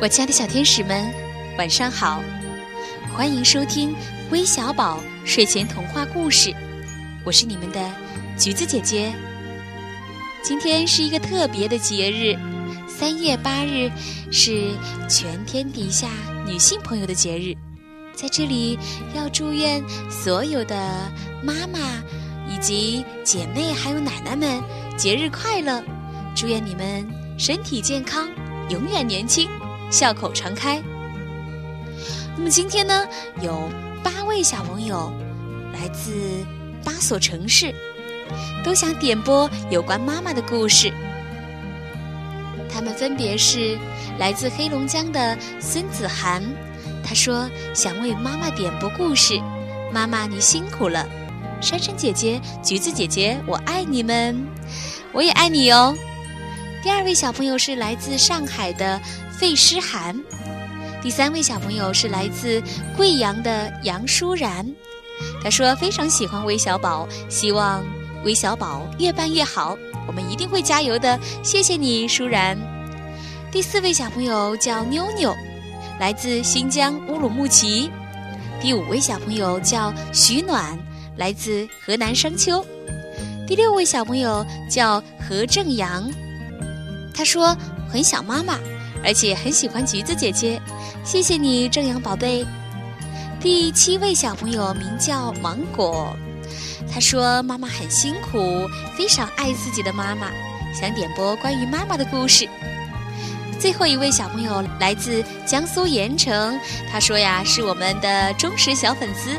[0.00, 1.08] 我亲爱的小天使们，
[1.56, 2.20] 晚上好！
[3.14, 3.94] 欢迎收听
[4.30, 6.52] 微小宝睡前童话故事，
[7.24, 7.80] 我是你们的
[8.36, 9.14] 橘子姐姐。
[10.42, 12.36] 今天是一个特别的节日，
[12.88, 13.88] 三月八日
[14.32, 14.72] 是
[15.08, 16.08] 全天底下
[16.44, 17.54] 女性朋友的节日，
[18.14, 18.76] 在这里
[19.14, 19.80] 要祝愿
[20.10, 21.08] 所有的
[21.40, 21.78] 妈妈
[22.52, 24.60] 以及姐妹还有奶奶们
[24.98, 25.80] 节日快乐，
[26.34, 27.06] 祝愿你们
[27.38, 28.28] 身体健康，
[28.68, 29.48] 永远年轻。
[29.94, 30.82] 笑口常开。
[32.36, 33.06] 那么今天呢，
[33.40, 33.70] 有
[34.02, 35.12] 八位小朋友
[35.72, 36.10] 来自
[36.84, 37.72] 八所城市，
[38.64, 40.92] 都想点播有关妈妈的故事。
[42.68, 43.78] 他们分别是
[44.18, 46.42] 来自黑龙江的孙子涵，
[47.04, 49.40] 他说想为妈妈点播故事。
[49.92, 51.06] 妈妈你辛苦了，
[51.60, 54.36] 珊珊姐姐、橘子姐姐，我爱你们，
[55.12, 55.94] 我也爱你哦。
[56.82, 59.00] 第二位小朋友是来自上海的。
[59.44, 60.18] 费诗涵，
[61.02, 62.62] 第三位小朋友是来自
[62.96, 64.66] 贵阳的杨舒然，
[65.42, 67.84] 他说非常喜欢微小宝，希望
[68.24, 72.56] 微小宝越办越好，我们一定会加油的，谢谢你，舒然。
[73.52, 75.36] 第四位小朋友叫妞妞，
[76.00, 77.90] 来自新疆乌鲁木齐。
[78.62, 80.78] 第五位小朋友叫徐暖，
[81.18, 82.64] 来自河南商丘。
[83.46, 86.10] 第六位小朋友叫何正阳，
[87.12, 87.54] 他说
[87.90, 88.58] 很想妈妈。
[89.04, 90.60] 而且很喜欢橘子姐姐，
[91.04, 92.44] 谢谢你，正阳宝贝。
[93.40, 96.16] 第七位小朋友名叫芒果，
[96.90, 98.66] 他说妈妈很辛苦，
[98.96, 100.28] 非常爱自己的妈妈，
[100.72, 102.48] 想点播关于妈妈的故事。
[103.60, 106.58] 最后一位小朋友来自江苏盐城，
[106.90, 109.30] 他说呀是我们的忠实小粉丝，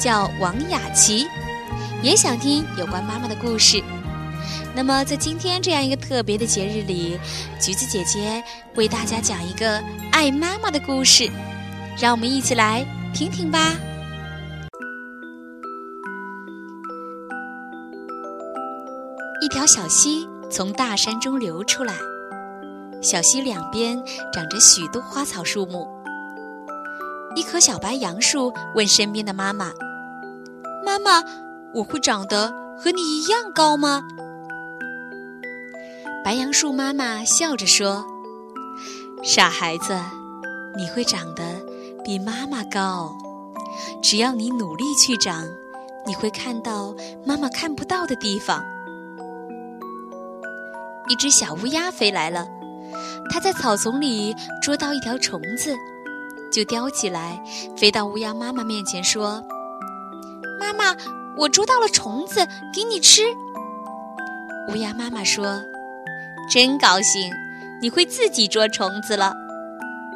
[0.00, 1.26] 叫王雅琪，
[2.02, 3.82] 也想听有关妈妈的故事。
[4.76, 7.16] 那么，在今天这样一个特别的节日里，
[7.60, 8.42] 橘子姐姐
[8.74, 11.30] 为大家讲一个爱妈妈的故事，
[11.96, 13.72] 让我们一起来听听吧。
[19.40, 21.94] 一条小溪从大山中流出来，
[23.00, 25.86] 小溪两边长着许多花草树木。
[27.36, 29.70] 一棵小白杨树问身边的妈妈
[30.84, 31.22] ：“妈妈，
[31.72, 34.02] 我会长得和你一样高吗？”
[36.24, 38.02] 白杨树妈妈笑着说
[39.22, 39.94] ：“傻孩子，
[40.74, 41.42] 你会长得
[42.02, 43.14] 比妈妈高。
[44.02, 45.46] 只要你努力去长，
[46.06, 46.94] 你会看到
[47.26, 48.64] 妈妈看不到的地方。”
[51.10, 52.48] 一只小乌鸦飞来了，
[53.30, 55.76] 它在草丛里捉到一条虫子，
[56.50, 57.38] 就叼起来，
[57.76, 59.44] 飞到乌鸦妈妈面前说
[60.58, 60.96] ：“妈妈，
[61.36, 63.24] 我捉到了虫子，给你吃。”
[64.72, 65.62] 乌鸦妈妈说。
[66.50, 67.32] 真高兴，
[67.80, 69.32] 你会自己捉虫子了。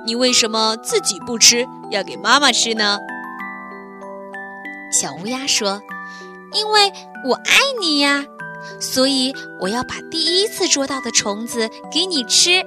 [0.07, 2.99] 你为什么自己不吃，要给妈妈吃呢？
[4.91, 5.83] 小乌鸦说
[6.55, 6.93] ：“因为
[7.27, 8.25] 我爱你呀，
[8.81, 12.63] 所以我要把第一次捉到的虫子给你吃。”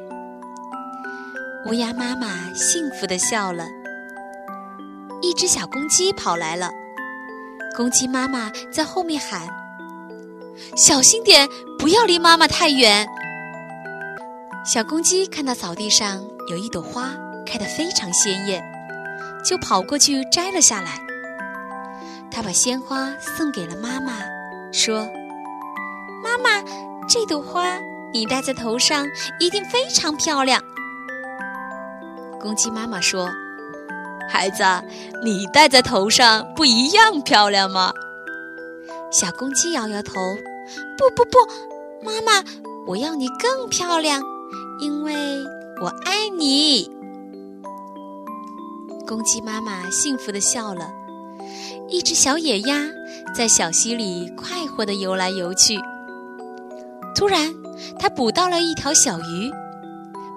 [1.66, 3.66] 乌鸦妈妈幸福的笑了。
[5.22, 6.70] 一只小公鸡跑来了，
[7.76, 9.48] 公鸡妈妈在后面喊
[10.76, 11.48] ：“小心点，
[11.80, 13.08] 不要离妈妈太远。”
[14.64, 17.10] 小公鸡看到草地上有一朵花
[17.48, 18.64] 开得非常鲜艳，
[19.44, 21.00] 就跑过去摘了下来。
[22.30, 24.20] 它把鲜花送给了妈妈，
[24.72, 25.08] 说
[26.24, 26.64] ：“妈妈，
[27.10, 27.80] 这朵花
[28.14, 29.08] 你戴在头上
[29.40, 30.62] 一定非常漂亮。”
[32.40, 33.32] 公鸡妈妈说
[34.30, 34.64] ：“孩子，
[35.24, 37.92] 你戴在头上不一样漂亮吗？”
[39.12, 40.14] 小公鸡摇摇头
[40.98, 41.40] ：“不不不，
[42.06, 42.48] 妈妈，
[42.86, 44.24] 我要你更漂亮。”
[44.82, 45.14] 因为
[45.80, 46.90] 我爱你，
[49.08, 50.92] 公鸡妈妈幸福的笑了。
[51.88, 52.88] 一只小野鸭
[53.36, 55.80] 在小溪里快活的游来游去。
[57.16, 57.54] 突然，
[58.00, 59.52] 它捕到了一条小鱼，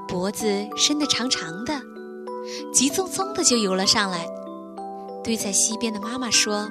[0.07, 1.81] 脖子伸得长长的，
[2.71, 4.27] 急匆匆的就游了上来，
[5.23, 6.69] 对在溪边的妈妈说：“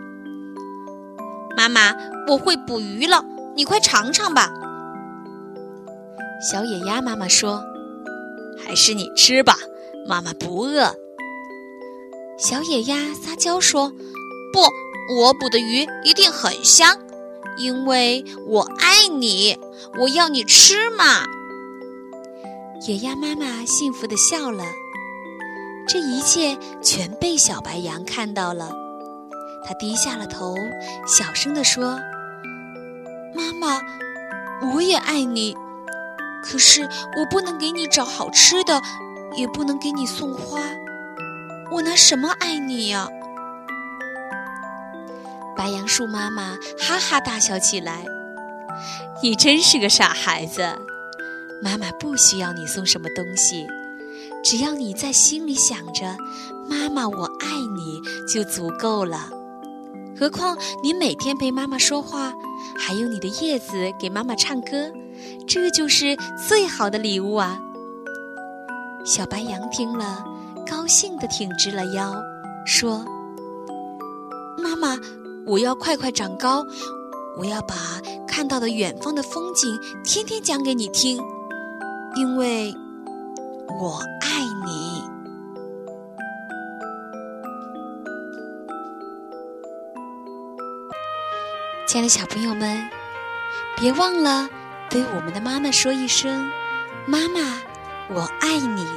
[1.58, 1.96] 妈妈，
[2.28, 4.54] 我会捕鱼了，你快尝尝吧。”
[6.52, 7.64] 小野鸭妈妈说
[8.62, 9.56] ：“还是你吃吧，
[10.06, 10.94] 妈妈不饿。”
[12.38, 13.94] 小野鸭撒娇说
[14.52, 14.60] ：“不，
[15.16, 16.98] 我捕的鱼一定很香，
[17.56, 19.58] 因为我爱你，
[19.98, 21.26] 我要你吃嘛。”
[22.86, 24.66] 野鸭妈妈幸福的笑了。
[25.88, 28.76] 这一切全被小白羊看到了，
[29.66, 30.58] 它低下了头，
[31.08, 31.98] 小声的说
[33.34, 33.80] ：“妈妈，
[34.74, 35.56] 我也爱你。”
[36.44, 36.84] 可是
[37.18, 38.82] 我不能给你找好吃的，
[39.36, 40.60] 也不能给你送花，
[41.72, 43.08] 我拿什么爱你呀？”
[45.56, 48.06] 白杨树妈妈哈哈大笑起来
[49.24, 50.68] ：“你真是个傻孩子！
[51.62, 53.66] 妈妈不需要你送什么东西，
[54.44, 56.18] 只要你在心里想着
[56.68, 59.30] ‘妈妈，我爱你’就足够了。
[60.20, 62.34] 何况你每天陪妈妈说话，
[62.78, 64.92] 还用你的叶子给妈妈唱歌，
[65.48, 67.60] 这就是最好的礼物啊！”
[69.06, 70.24] 小白杨听了，
[70.70, 72.16] 高兴地挺直了腰，
[72.66, 73.06] 说
[74.62, 74.98] ：“妈妈。”
[75.46, 76.66] 我要快快长高，
[77.38, 77.76] 我要把
[78.26, 81.22] 看到的远方的风景天天讲给你听，
[82.16, 82.74] 因为
[83.78, 85.04] 我爱你。
[91.86, 92.82] 亲爱的小朋友们，
[93.76, 94.48] 别忘了
[94.94, 96.52] 对我们的妈妈说一声
[97.08, 97.60] ：“妈妈，
[98.10, 98.88] 我爱你。”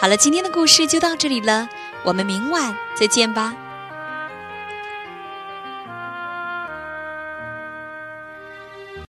[0.00, 1.68] 好了，今天的故事就到这里了，
[2.02, 3.54] 我们明晚再见吧。